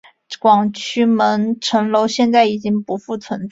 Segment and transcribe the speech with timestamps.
[0.39, 3.49] 广渠门城楼现在已经不复存在。